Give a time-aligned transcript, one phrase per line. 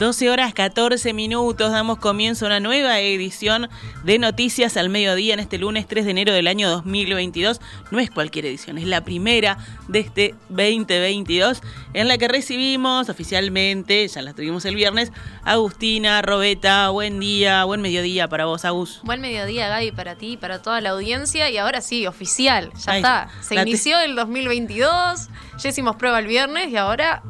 [0.00, 3.68] 12 horas 14 minutos, damos comienzo a una nueva edición
[4.02, 7.60] de Noticias al Mediodía en este lunes 3 de enero del año 2022.
[7.90, 11.60] No es cualquier edición, es la primera de este 2022
[11.92, 15.12] en la que recibimos oficialmente, ya la tuvimos el viernes,
[15.44, 19.00] Agustina, Robeta, buen día, buen mediodía para vos, Agus.
[19.02, 23.28] Buen mediodía, Gaby, para ti, para toda la audiencia y ahora sí, oficial, ya está.
[23.42, 25.28] Se inició el 2022,
[25.58, 27.22] ya hicimos prueba el viernes y ahora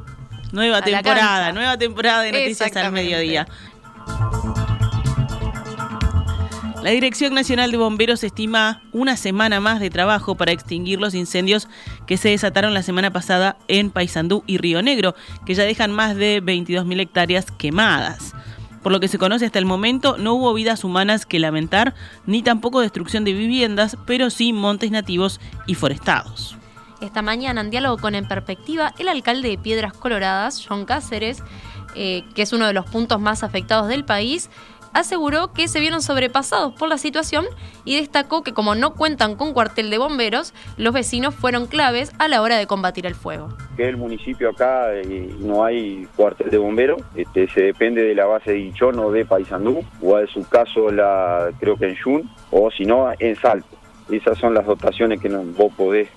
[0.52, 3.46] Nueva temporada, nueva temporada de Noticias al Mediodía.
[6.82, 11.68] La Dirección Nacional de Bomberos estima una semana más de trabajo para extinguir los incendios
[12.06, 16.16] que se desataron la semana pasada en Paysandú y Río Negro, que ya dejan más
[16.16, 18.34] de 22.000 hectáreas quemadas.
[18.82, 22.42] Por lo que se conoce hasta el momento, no hubo vidas humanas que lamentar, ni
[22.42, 26.56] tampoco destrucción de viviendas, pero sí montes nativos y forestados.
[27.00, 31.42] Esta mañana, en diálogo con En Perspectiva, el alcalde de Piedras Coloradas, John Cáceres,
[31.94, 34.50] eh, que es uno de los puntos más afectados del país,
[34.92, 37.46] aseguró que se vieron sobrepasados por la situación
[37.84, 42.28] y destacó que como no cuentan con cuartel de bomberos, los vecinos fueron claves a
[42.28, 43.48] la hora de combatir el fuego.
[43.76, 48.26] Que el municipio acá eh, no hay cuartel de bomberos, este, se depende de la
[48.26, 52.30] base de Guichón o de Paysandú, o en su caso la creo que en Yun,
[52.50, 53.76] o si no en Salto.
[54.10, 56.08] Esas son las dotaciones que no, vos podés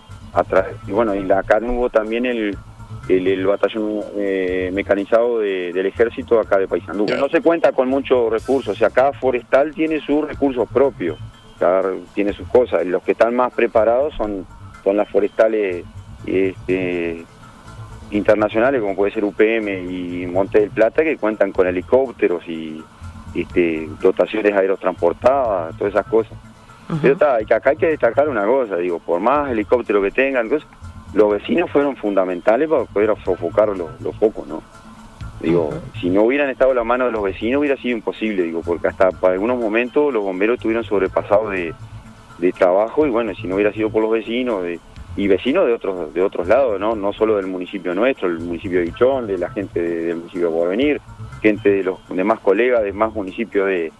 [0.87, 2.57] y bueno, y acá hubo también el,
[3.07, 7.05] el, batallón eh, mecanizado del ejército acá de Paysandú.
[7.05, 11.17] No se cuenta con muchos recursos, o sea, cada forestal tiene sus recursos propios,
[12.13, 12.85] tiene sus cosas.
[12.85, 14.45] Los que están más preparados son,
[14.83, 15.85] son las forestales
[16.25, 17.25] este,
[18.11, 22.83] internacionales, como puede ser UPM y Monte del Plata, que cuentan con helicópteros y
[23.35, 26.37] este, dotaciones aerotransportadas, todas esas cosas.
[27.01, 30.49] Pero está, acá hay que destacar una cosa, digo, por más helicóptero que tengan,
[31.13, 34.63] los vecinos fueron fundamentales para poder sofocar los, focos, ¿no?
[35.39, 38.87] Digo, si no hubieran estado la mano de los vecinos hubiera sido imposible, digo, porque
[38.87, 41.73] hasta para algunos momentos los bomberos estuvieron sobrepasados de,
[42.57, 44.65] trabajo y bueno, si no hubiera sido por los vecinos
[45.15, 46.93] y vecinos de otros de otros lados, ¿no?
[46.93, 50.53] No solo del municipio nuestro, el municipio de Guichón, de la gente del municipio de
[50.53, 51.01] Porvenir,
[51.41, 53.93] gente de los demás colegas de más municipios de,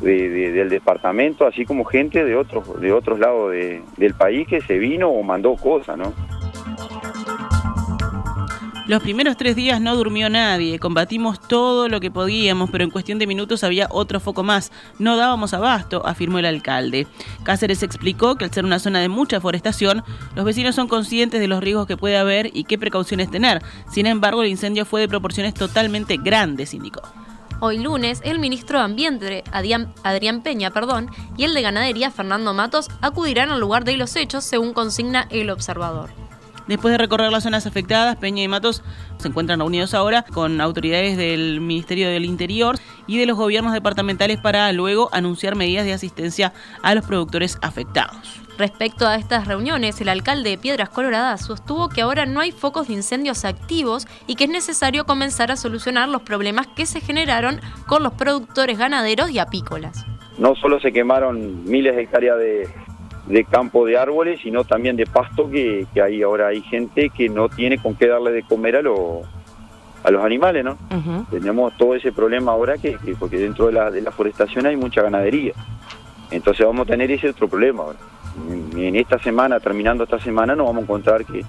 [0.00, 5.08] del departamento, así como gente de otros, de otros lados del país que se vino
[5.08, 6.12] o mandó cosas, ¿no?
[8.90, 13.20] Los primeros tres días no durmió nadie, combatimos todo lo que podíamos, pero en cuestión
[13.20, 14.72] de minutos había otro foco más.
[14.98, 17.06] No dábamos abasto, afirmó el alcalde.
[17.44, 20.02] Cáceres explicó que al ser una zona de mucha forestación,
[20.34, 23.62] los vecinos son conscientes de los riesgos que puede haber y qué precauciones tener.
[23.88, 27.02] Sin embargo, el incendio fue de proporciones totalmente grandes, indicó.
[27.62, 32.88] Hoy lunes, el ministro de Ambiente, Adrián Peña, perdón, y el de Ganadería, Fernando Matos,
[33.02, 36.08] acudirán al lugar de los hechos, según consigna el observador.
[36.68, 38.82] Después de recorrer las zonas afectadas, Peña y Matos
[39.18, 44.40] se encuentran reunidos ahora con autoridades del Ministerio del Interior y de los gobiernos departamentales
[44.40, 48.40] para luego anunciar medidas de asistencia a los productores afectados.
[48.60, 52.88] Respecto a estas reuniones, el alcalde de Piedras Coloradas sostuvo que ahora no hay focos
[52.88, 57.62] de incendios activos y que es necesario comenzar a solucionar los problemas que se generaron
[57.86, 60.04] con los productores ganaderos y apícolas.
[60.36, 65.48] No solo se quemaron miles de hectáreas de, campo de árboles, sino también de pasto,
[65.48, 70.10] que, ahí ahora hay gente que no tiene con qué darle de comer a, a
[70.10, 70.76] los animales, ¿no?
[71.30, 75.00] Tenemos todo ese problema ahora que, porque dentro de la, de la forestación hay mucha
[75.00, 75.54] ganadería.
[76.30, 77.98] Entonces vamos a tener ese otro problema ahora
[78.76, 81.44] en esta semana, terminando esta semana, nos vamos a encontrar que,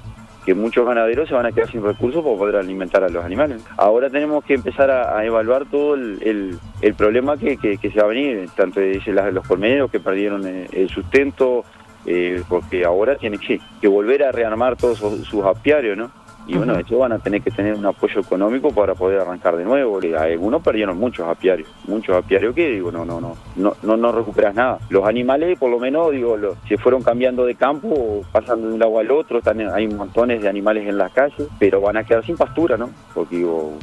[0.53, 3.63] muchos ganaderos se van a quedar sin recursos para poder alimentar a los animales.
[3.77, 6.59] Ahora tenemos que empezar a, evaluar todo el,
[6.97, 11.63] problema que, se va a venir, tanto de los colmeneros que perdieron eh, el sustento,
[12.05, 16.11] eh, porque ahora tienen que, que, volver a rearmar todos sus apiarios, ¿no?
[16.47, 19.63] Y bueno, ellos van a tener que tener un apoyo económico para poder arrancar de
[19.63, 19.99] nuevo.
[20.17, 24.55] Algunos perdieron muchos apiarios, muchos apiarios que digo, no, no, no, no, no, no recuperas
[24.55, 24.79] nada.
[24.89, 28.99] Los animales, por lo menos, digo, se fueron cambiando de campo, pasando de un lado
[28.99, 29.39] al otro,
[29.73, 32.89] hay montones de animales en las calles, pero van a quedar sin pastura, ¿no?
[33.13, 33.73] Porque digo,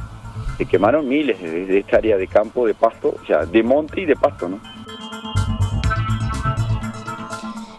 [0.56, 4.06] se quemaron miles de, de hectáreas de campo, de pasto, o sea, de monte y
[4.06, 4.58] de pasto, ¿no?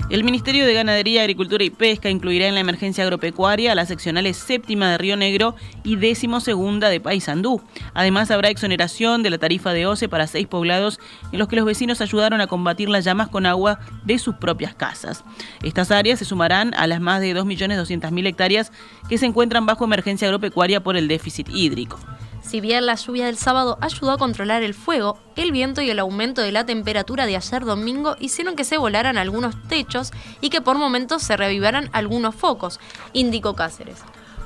[0.10, 4.38] El Ministerio de Ganadería, Agricultura y Pesca incluirá en la emergencia agropecuaria a las seccionales
[4.38, 7.62] séptima de Río Negro y décimo segunda de Paysandú.
[7.94, 11.00] Además, habrá exoneración de la tarifa de OCE para seis poblados
[11.32, 14.74] en los que los vecinos ayudaron a combatir las llamas con agua de sus propias
[14.74, 15.24] casas.
[15.62, 18.72] Estas áreas se sumarán a las más de 2.200.000 hectáreas
[19.10, 22.00] que se encuentran bajo emergencia agropecuaria por el déficit hídrico.
[22.42, 26.00] Si bien la lluvia del sábado ayudó a controlar el fuego, el viento y el
[26.00, 30.62] aumento de la temperatura de ayer domingo hicieron que se volaran algunos techos y que
[30.62, 32.80] por momentos se reavivaran algunos focos,
[33.14, 34.04] indicó Cáceres.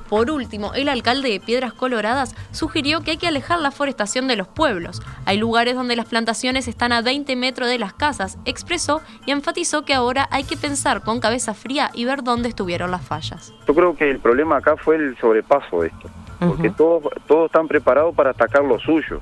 [0.09, 4.35] Por último, el alcalde de Piedras Coloradas sugirió que hay que alejar la forestación de
[4.35, 5.01] los pueblos.
[5.25, 9.85] Hay lugares donde las plantaciones están a 20 metros de las casas, expresó y enfatizó
[9.85, 13.53] que ahora hay que pensar con cabeza fría y ver dónde estuvieron las fallas.
[13.67, 16.09] Yo creo que el problema acá fue el sobrepaso de esto
[16.47, 19.19] porque todos, todos están preparados para atacar lo suyo,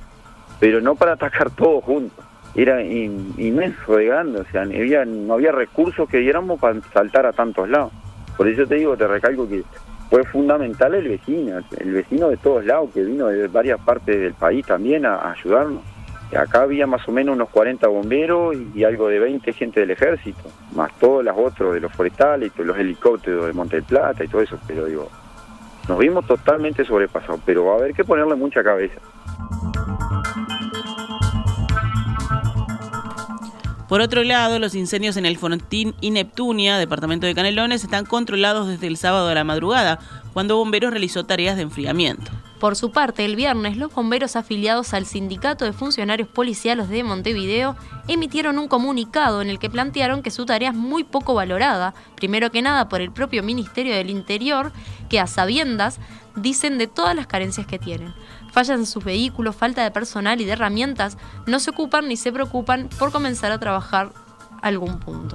[0.60, 2.24] pero no para atacar todos juntos.
[2.54, 7.32] Era inmenso de grande, o sea, había, no había recursos que diéramos para saltar a
[7.32, 7.92] tantos lados.
[8.36, 9.62] Por eso te digo, te recalco que
[10.10, 14.34] fue fundamental el vecino, el vecino de todos lados, que vino de varias partes del
[14.34, 15.82] país también a, ayudarnos.
[16.36, 20.42] acá había más o menos unos 40 bomberos y algo de 20 gente del ejército,
[20.76, 24.42] más todos los otros de los forestales, los helicópteros de Monte del Plata y todo
[24.42, 25.08] eso, pero digo,
[25.88, 29.00] nos vimos totalmente sobrepasados, pero va a haber que ponerle mucha cabeza.
[33.88, 38.66] Por otro lado, los incendios en el Fontín y Neptunia, departamento de Canelones, están controlados
[38.66, 39.98] desde el sábado a la madrugada,
[40.32, 42.30] cuando Bomberos realizó tareas de enfriamiento.
[42.62, 47.74] Por su parte, el viernes, los bomberos afiliados al Sindicato de Funcionarios Policiales de Montevideo
[48.06, 52.52] emitieron un comunicado en el que plantearon que su tarea es muy poco valorada, primero
[52.52, 54.70] que nada por el propio Ministerio del Interior,
[55.10, 55.98] que a sabiendas
[56.36, 58.14] dicen de todas las carencias que tienen.
[58.52, 61.18] Fallas en sus vehículos, falta de personal y de herramientas,
[61.48, 64.12] no se ocupan ni se preocupan por comenzar a trabajar
[64.62, 65.34] algún punto.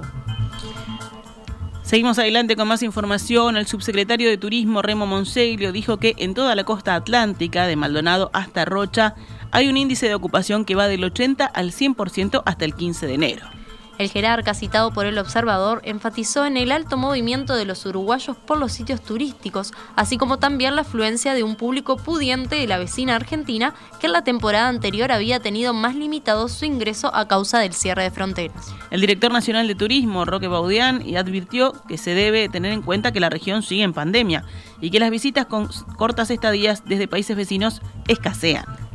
[1.88, 3.56] Seguimos adelante con más información.
[3.56, 8.28] El subsecretario de Turismo, Remo Monseglio, dijo que en toda la costa atlántica, de Maldonado
[8.34, 9.14] hasta Rocha,
[9.52, 13.14] hay un índice de ocupación que va del 80 al 100% hasta el 15 de
[13.14, 13.57] enero.
[13.98, 18.56] El jerarca citado por el observador enfatizó en el alto movimiento de los uruguayos por
[18.56, 23.16] los sitios turísticos, así como también la afluencia de un público pudiente de la vecina
[23.16, 27.72] Argentina que en la temporada anterior había tenido más limitado su ingreso a causa del
[27.72, 28.72] cierre de fronteras.
[28.92, 33.20] El director nacional de turismo, Roque Baudián, advirtió que se debe tener en cuenta que
[33.20, 34.44] la región sigue en pandemia
[34.80, 38.87] y que las visitas con cortas estadías desde países vecinos escasean.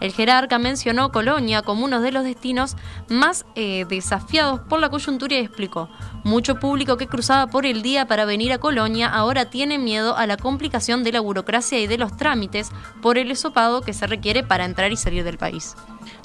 [0.00, 2.76] El jerarca mencionó Colonia como uno de los destinos
[3.08, 5.88] más eh, desafiados por la coyuntura y explicó,
[6.24, 10.26] mucho público que cruzaba por el día para venir a Colonia ahora tiene miedo a
[10.26, 12.70] la complicación de la burocracia y de los trámites
[13.00, 15.76] por el esopado que se requiere para entrar y salir del país.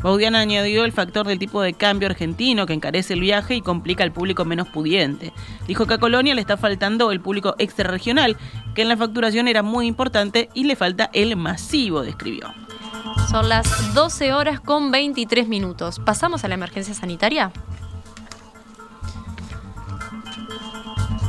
[0.03, 4.03] Baudiana añadió el factor del tipo de cambio argentino que encarece el viaje y complica
[4.03, 5.33] al público menos pudiente.
[5.67, 8.37] Dijo que a Colonia le está faltando el público extrarregional,
[8.73, 12.53] que en la facturación era muy importante y le falta el masivo, describió.
[13.29, 15.99] Son las 12 horas con 23 minutos.
[15.99, 17.51] ¿Pasamos a la emergencia sanitaria?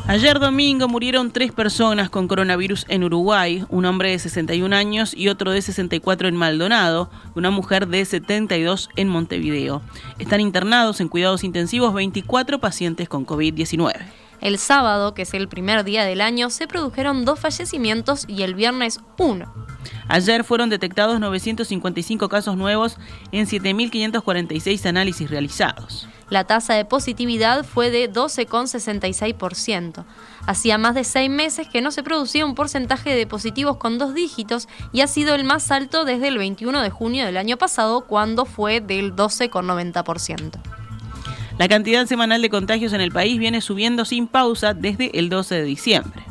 [0.09, 5.29] Ayer domingo murieron tres personas con coronavirus en Uruguay, un hombre de 61 años y
[5.29, 9.83] otro de 64 en Maldonado, una mujer de 72 en Montevideo.
[10.21, 13.95] Están internados en cuidados intensivos 24 pacientes con COVID-19.
[14.41, 18.55] El sábado, que es el primer día del año, se produjeron dos fallecimientos y el
[18.55, 19.53] viernes uno.
[20.09, 22.97] Ayer fueron detectados 955 casos nuevos
[23.33, 26.09] en 7.546 análisis realizados.
[26.29, 30.05] La tasa de positividad fue de 12,66%.
[30.47, 34.13] Hacía más de seis meses que no se producía un porcentaje de positivos con dos
[34.13, 38.07] dígitos y ha sido el más alto desde el 21 de junio del año pasado,
[38.07, 40.76] cuando fue del 12,90%.
[41.59, 45.55] La cantidad semanal de contagios en el país viene subiendo sin pausa desde el 12
[45.55, 46.23] de diciembre.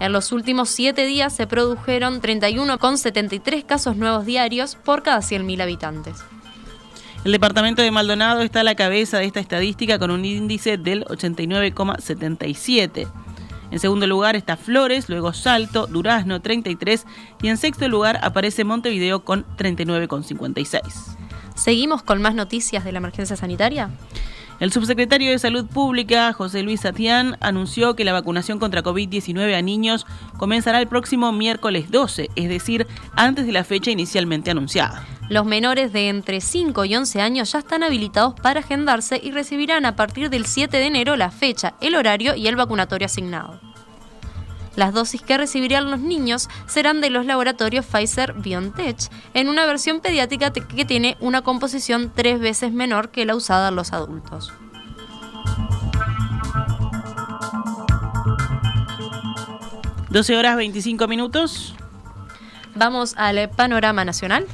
[0.00, 6.24] En los últimos siete días se produjeron 31,73 casos nuevos diarios por cada 100.000 habitantes.
[7.24, 11.04] El departamento de Maldonado está a la cabeza de esta estadística con un índice del
[11.04, 13.08] 89,77.
[13.70, 17.06] En segundo lugar está Flores, luego Salto, Durazno 33
[17.42, 21.16] y en sexto lugar aparece Montevideo con 39,56.
[21.54, 23.90] ¿Seguimos con más noticias de la emergencia sanitaria?
[24.60, 29.62] El subsecretario de Salud Pública, José Luis Satián, anunció que la vacunación contra COVID-19 a
[29.62, 30.06] niños
[30.36, 35.04] comenzará el próximo miércoles 12, es decir, antes de la fecha inicialmente anunciada.
[35.28, 39.86] Los menores de entre 5 y 11 años ya están habilitados para agendarse y recibirán
[39.86, 43.58] a partir del 7 de enero la fecha, el horario y el vacunatorio asignado.
[44.76, 48.96] Las dosis que recibirían los niños serán de los laboratorios Pfizer BioNTech,
[49.34, 53.76] en una versión pediátrica que tiene una composición tres veces menor que la usada en
[53.76, 54.52] los adultos.
[60.10, 61.74] ¿12 horas 25 minutos?
[62.76, 64.46] Vamos al panorama nacional.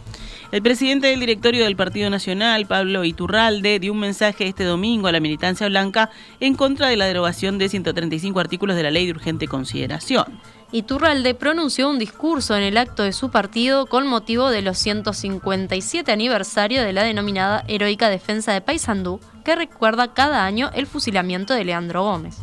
[0.52, 5.12] El presidente del directorio del Partido Nacional, Pablo Iturralde, dio un mensaje este domingo a
[5.12, 9.12] la militancia blanca en contra de la derogación de 135 artículos de la ley de
[9.12, 10.40] urgente consideración.
[10.72, 16.10] Iturralde pronunció un discurso en el acto de su partido con motivo de los 157
[16.10, 21.64] aniversario de la denominada Heroica Defensa de Paysandú, que recuerda cada año el fusilamiento de
[21.64, 22.38] Leandro Gómez.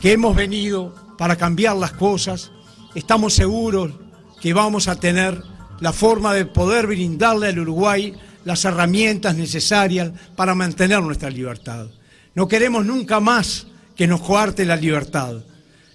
[0.00, 2.50] Que hemos venido para cambiar las cosas,
[2.94, 3.92] estamos seguros
[4.40, 5.42] que vamos a tener
[5.80, 8.14] la forma de poder brindarle al Uruguay
[8.44, 11.86] las herramientas necesarias para mantener nuestra libertad.
[12.34, 13.66] No queremos nunca más
[13.96, 15.42] que nos coarte la libertad.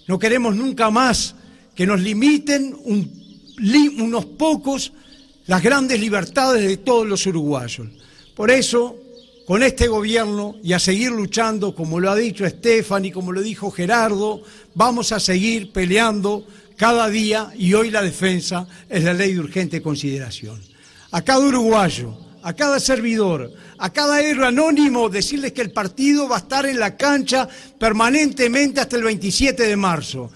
[0.06, 1.34] No queremos nunca más
[1.74, 4.92] que nos limiten unos pocos
[5.46, 7.88] las grandes libertades de todos los uruguayos.
[8.34, 8.96] Por eso,
[9.46, 13.42] con este gobierno y a seguir luchando, como lo ha dicho Estefan y como lo
[13.42, 14.42] dijo Gerardo,
[14.74, 16.46] vamos a seguir peleando
[16.76, 20.60] cada día y hoy la defensa es la ley de urgente consideración.
[21.10, 26.36] A cada uruguayo, a cada servidor, a cada héroe anónimo, decirles que el partido va
[26.36, 27.48] a estar en la cancha
[27.78, 30.30] permanentemente hasta el 27 de marzo.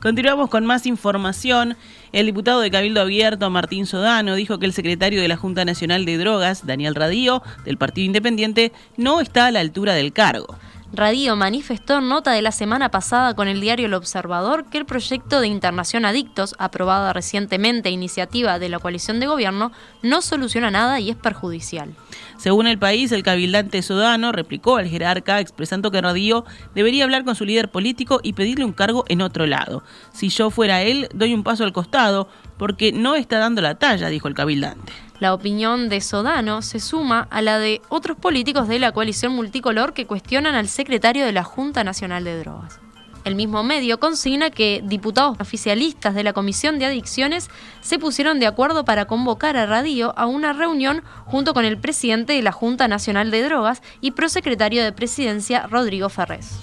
[0.00, 1.76] Continuamos con más información.
[2.12, 6.04] El diputado de Cabildo Abierto, Martín Sodano, dijo que el secretario de la Junta Nacional
[6.04, 10.56] de Drogas, Daniel Radío, del Partido Independiente, no está a la altura del cargo.
[10.92, 14.86] Radio manifestó en nota de la semana pasada con el diario El Observador que el
[14.86, 20.70] proyecto de internación adictos, aprobado recientemente a iniciativa de la coalición de gobierno, no soluciona
[20.70, 21.94] nada y es perjudicial.
[22.38, 27.34] Según el país, el cabildante Sodano replicó al jerarca expresando que Radio debería hablar con
[27.34, 29.82] su líder político y pedirle un cargo en otro lado.
[30.12, 34.08] Si yo fuera él, doy un paso al costado porque no está dando la talla,
[34.08, 34.92] dijo el cabildante.
[35.18, 39.94] La opinión de Sodano se suma a la de otros políticos de la coalición multicolor
[39.94, 42.80] que cuestionan al secretario de la Junta Nacional de Drogas.
[43.24, 48.46] El mismo medio consigna que diputados oficialistas de la Comisión de Adicciones se pusieron de
[48.46, 52.86] acuerdo para convocar a Radio a una reunión junto con el presidente de la Junta
[52.86, 56.60] Nacional de Drogas y prosecretario de Presidencia, Rodrigo Ferrés.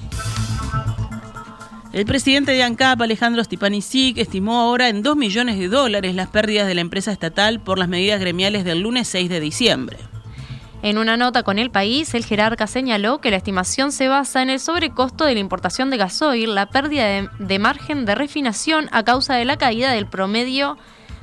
[1.94, 6.66] El presidente de ANCAP, Alejandro Stipanisic, estimó ahora en 2 millones de dólares las pérdidas
[6.66, 9.98] de la empresa estatal por las medidas gremiales del lunes 6 de diciembre.
[10.82, 14.50] En una nota con el país, el jerarca señaló que la estimación se basa en
[14.50, 19.04] el sobrecosto de la importación de gasoil, la pérdida de, de, margen de refinación a
[19.04, 20.80] causa de la caída del promedio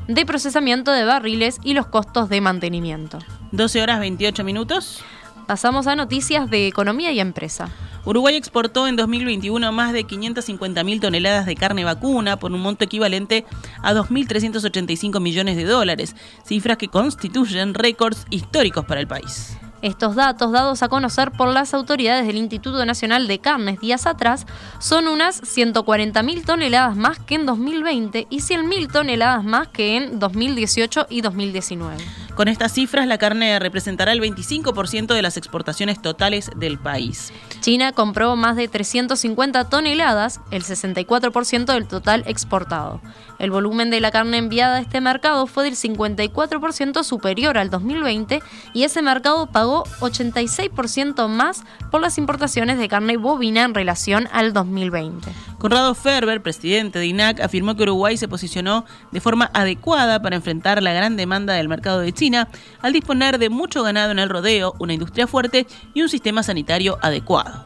[0.07, 3.19] de procesamiento de barriles y los costos de mantenimiento.
[3.51, 5.03] 12 horas 28 minutos.
[5.49, 7.71] Pasamos a noticias de economía y empresa.
[8.05, 13.45] Uruguay exportó en 2021 más de 550.000 toneladas de carne vacuna por un monto equivalente
[13.83, 19.57] a 2.385 millones de dólares, cifras que constituyen récords históricos para el país.
[19.83, 24.47] Estos datos, dados a conocer por las autoridades del Instituto Nacional de Carnes días atrás,
[24.79, 31.07] son unas 140.000 toneladas más que en 2020 y 100.000 toneladas más que en 2018
[31.09, 31.97] y 2019.
[32.35, 37.33] Con estas cifras, la carne representará el 25% de las exportaciones totales del país.
[37.61, 43.01] China compró más de 350 toneladas, el 64% del total exportado.
[43.41, 48.43] El volumen de la carne enviada a este mercado fue del 54% superior al 2020
[48.75, 54.53] y ese mercado pagó 86% más por las importaciones de carne bovina en relación al
[54.53, 55.33] 2020.
[55.59, 60.83] Conrado Ferber, presidente de INAC, afirmó que Uruguay se posicionó de forma adecuada para enfrentar
[60.83, 62.49] la gran demanda del mercado de China
[62.83, 66.99] al disponer de mucho ganado en el rodeo, una industria fuerte y un sistema sanitario
[67.01, 67.65] adecuado.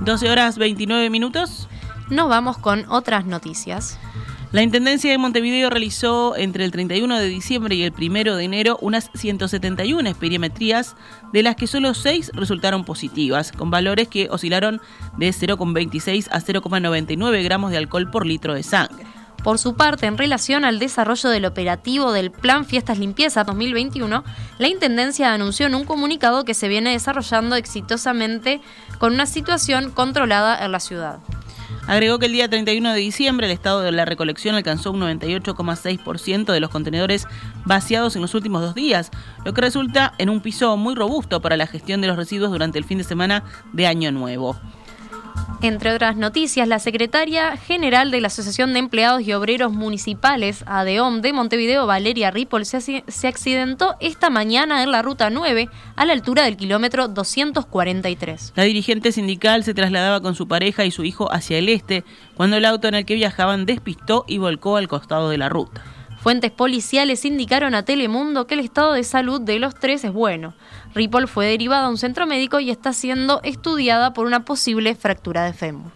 [0.00, 1.68] ¿12 horas 29 minutos?
[2.08, 3.98] Nos vamos con otras noticias.
[4.50, 8.78] La Intendencia de Montevideo realizó entre el 31 de diciembre y el 1 de enero
[8.80, 10.96] unas 171 esperimetrías,
[11.34, 14.80] de las que solo 6 resultaron positivas, con valores que oscilaron
[15.18, 19.04] de 0,26 a 0,99 gramos de alcohol por litro de sangre.
[19.42, 24.22] Por su parte, en relación al desarrollo del operativo del Plan Fiestas Limpieza 2021,
[24.58, 28.60] la Intendencia anunció en un comunicado que se viene desarrollando exitosamente
[28.98, 31.20] con una situación controlada en la ciudad.
[31.86, 36.52] Agregó que el día 31 de diciembre el estado de la recolección alcanzó un 98,6%
[36.52, 37.26] de los contenedores
[37.64, 39.10] vaciados en los últimos dos días,
[39.44, 42.78] lo que resulta en un piso muy robusto para la gestión de los residuos durante
[42.78, 43.42] el fin de semana
[43.72, 44.56] de Año Nuevo.
[45.62, 51.20] Entre otras noticias, la secretaria general de la Asociación de Empleados y Obreros Municipales, ADEOM,
[51.20, 56.14] de Montevideo, Valeria Ripoll, se, se, accidentó esta mañana en la ruta 9, a la
[56.14, 58.54] altura del kilómetro 243.
[58.56, 62.04] La dirigente sindical se trasladaba con su pareja y su hijo hacia el este,
[62.36, 65.82] cuando el auto en el que viajaban despistó y volcó al costado de la ruta.
[66.20, 70.52] Fuentes policiales indicaron a Telemundo que el estado de salud de los tres es bueno.
[70.94, 75.44] Ripoll fue derivada a un centro médico y está siendo estudiada por una posible fractura
[75.46, 75.90] de fémur.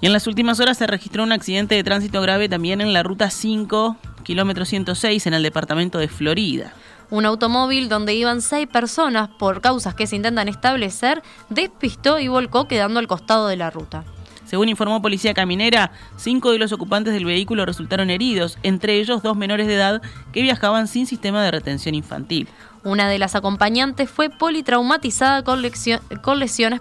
[0.00, 3.02] Y en las últimas horas se registró un accidente de tránsito grave también en la
[3.02, 6.72] ruta 5, kilómetro 106, en el departamento de Florida.
[7.10, 12.66] Un automóvil donde iban seis personas por causas que se intentan establecer despistó y volcó
[12.66, 14.04] quedando al costado de la ruta.
[14.48, 19.36] Según informó Policía Caminera, cinco de los ocupantes del vehículo resultaron heridos, entre ellos dos
[19.36, 20.00] menores de edad
[20.32, 22.48] que viajaban sin sistema de retención infantil.
[22.82, 25.60] Una de las acompañantes fue politraumatizada con,
[26.22, 26.80] con lesiones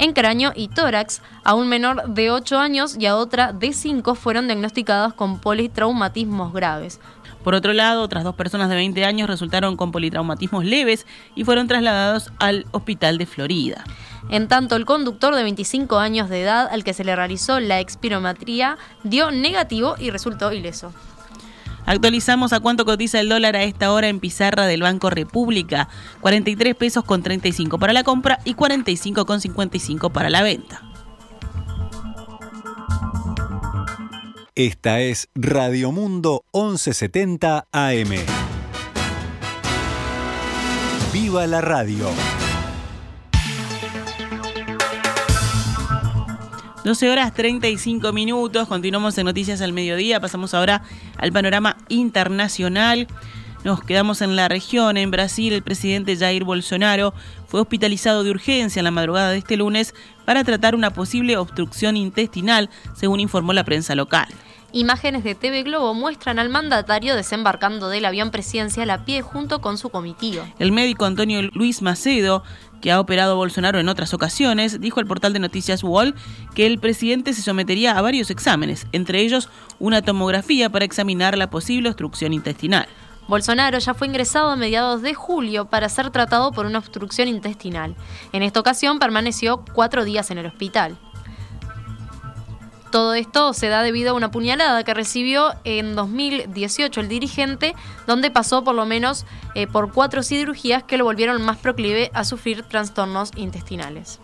[0.00, 1.22] en cráneo y tórax.
[1.44, 6.52] A un menor de 8 años y a otra de 5 fueron diagnosticadas con politraumatismos
[6.52, 6.98] graves.
[7.44, 11.68] Por otro lado, otras dos personas de 20 años resultaron con politraumatismos leves y fueron
[11.68, 13.84] trasladados al hospital de Florida.
[14.30, 17.80] En tanto, el conductor de 25 años de edad al que se le realizó la
[17.80, 20.92] expirometría dio negativo y resultó ileso.
[21.86, 25.88] Actualizamos a cuánto cotiza el dólar a esta hora en pizarra del Banco República.
[26.20, 30.82] 43 pesos con 35 para la compra y 45 con 55 para la venta.
[34.58, 38.10] Esta es Radio Mundo 1170 AM.
[41.12, 42.08] ¡Viva la radio!
[46.84, 50.82] 12 horas 35 minutos, continuamos en Noticias al Mediodía, pasamos ahora
[51.18, 53.06] al panorama internacional.
[53.62, 57.14] Nos quedamos en la región, en Brasil, el presidente Jair Bolsonaro
[57.46, 61.96] fue hospitalizado de urgencia en la madrugada de este lunes para tratar una posible obstrucción
[61.96, 64.26] intestinal, según informó la prensa local.
[64.72, 69.78] Imágenes de TV Globo muestran al mandatario desembarcando del avión presidencial a pie junto con
[69.78, 70.44] su comitiva.
[70.58, 72.42] El médico Antonio Luis Macedo
[72.80, 76.14] que ha operado Bolsonaro en otras ocasiones, dijo al portal de noticias Wall
[76.54, 79.48] que el presidente se sometería a varios exámenes, entre ellos
[79.78, 82.86] una tomografía para examinar la posible obstrucción intestinal.
[83.26, 87.94] Bolsonaro ya fue ingresado a mediados de julio para ser tratado por una obstrucción intestinal.
[88.32, 90.96] En esta ocasión permaneció cuatro días en el hospital.
[92.90, 97.74] Todo esto se da debido a una puñalada que recibió en 2018 el dirigente,
[98.06, 102.24] donde pasó por lo menos eh, por cuatro cirugías que lo volvieron más proclive a
[102.24, 104.20] sufrir trastornos intestinales.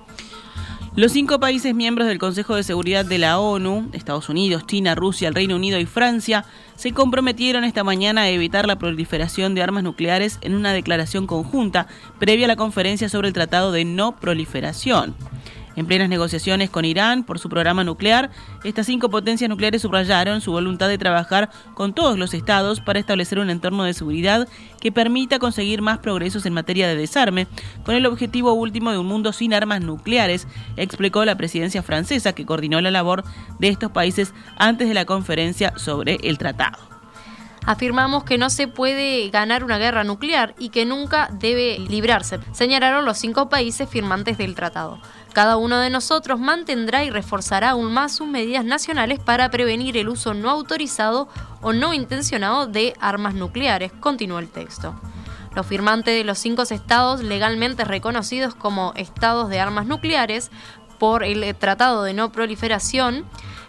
[0.97, 5.27] Los cinco países miembros del Consejo de Seguridad de la ONU, Estados Unidos, China, Rusia,
[5.27, 6.45] el Reino Unido y Francia,
[6.77, 11.89] se comprometieron esta mañana a evitar la proliferación de armas nucleares en una declaración conjunta
[12.21, 15.17] previa a la conferencia sobre el Tratado de No Proliferación.
[15.77, 18.31] En plenas negociaciones con Irán por su programa nuclear,
[18.63, 23.39] estas cinco potencias nucleares subrayaron su voluntad de trabajar con todos los estados para establecer
[23.39, 24.49] un entorno de seguridad
[24.81, 27.47] que permita conseguir más progresos en materia de desarme,
[27.85, 32.47] con el objetivo último de un mundo sin armas nucleares, explicó la presidencia francesa que
[32.47, 33.25] coordinó la labor
[33.59, 36.95] de estos países antes de la conferencia sobre el tratado
[37.67, 43.05] afirmamos que no se puede ganar una guerra nuclear y que nunca debe librarse, señalaron
[43.05, 45.01] los cinco países firmantes del tratado.
[45.35, 50.09] Cada uno de nosotros mantendrá y reforzará aún más sus medidas nacionales para prevenir el
[50.09, 51.29] uso no autorizado
[51.61, 54.95] o no intencionado de armas nucleares, continuó el texto.
[55.57, 60.53] Los firmantes de los cinco estados legalmente reconocidos como estados de armas nucleares
[61.01, 63.25] por el Tratado de No Proliferación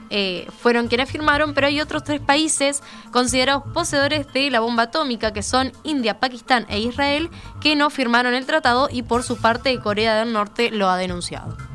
[0.10, 5.34] eh, fueron quienes firmaron, pero hay otros tres países considerados poseedores de la bomba atómica,
[5.34, 7.30] que son India, Pakistán e Israel,
[7.62, 11.75] que no firmaron el tratado y por su parte Corea del Norte lo ha denunciado.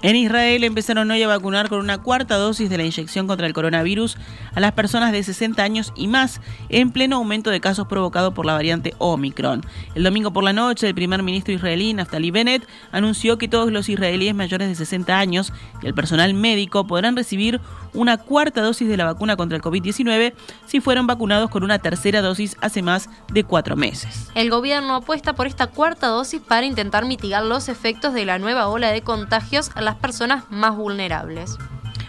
[0.00, 3.52] En Israel empezaron hoy a vacunar con una cuarta dosis de la inyección contra el
[3.52, 4.16] coronavirus
[4.54, 8.46] a las personas de 60 años y más, en pleno aumento de casos provocado por
[8.46, 9.62] la variante Omicron.
[9.96, 13.88] El domingo por la noche, el primer ministro israelí Naftali Bennett anunció que todos los
[13.88, 17.60] israelíes mayores de 60 años y el personal médico podrán recibir
[17.92, 20.34] una cuarta dosis de la vacuna contra el COVID-19
[20.66, 24.30] si fueron vacunados con una tercera dosis hace más de cuatro meses.
[24.36, 28.68] El gobierno apuesta por esta cuarta dosis para intentar mitigar los efectos de la nueva
[28.68, 31.56] ola de contagios a las personas más vulnerables.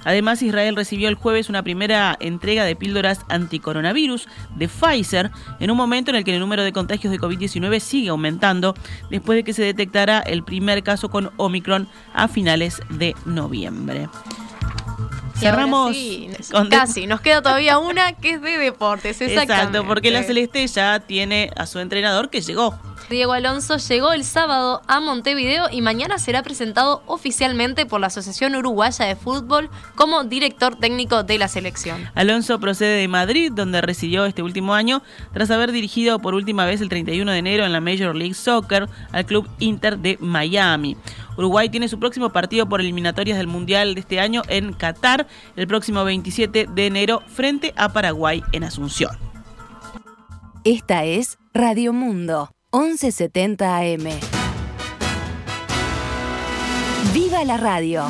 [0.04, 5.78] Además, Israel recibió el jueves una primera entrega de píldoras anticoronavirus de Pfizer en un
[5.78, 8.74] momento en el que el número de contagios de COVID-19 sigue aumentando
[9.10, 14.10] después de que se detectara el primer caso con Omicron a finales de noviembre.
[15.40, 15.96] Cerramos
[16.70, 21.52] casi, nos queda todavía una que es de deportes, Exacto, porque la Celeste ya tiene
[21.56, 22.78] a su entrenador que llegó.
[23.10, 28.56] Diego Alonso llegó el sábado a Montevideo y mañana será presentado oficialmente por la Asociación
[28.56, 32.08] Uruguaya de Fútbol como director técnico de la selección.
[32.14, 35.02] Alonso procede de Madrid, donde residió este último año,
[35.34, 38.88] tras haber dirigido por última vez el 31 de enero en la Major League Soccer
[39.12, 40.96] al club Inter de Miami.
[41.40, 45.26] Uruguay tiene su próximo partido por eliminatorias del Mundial de este año en Qatar
[45.56, 49.18] el próximo 27 de enero frente a Paraguay en Asunción.
[50.66, 54.10] Esta es Radio Mundo, 1170 AM.
[57.14, 58.04] ¡Viva la radio!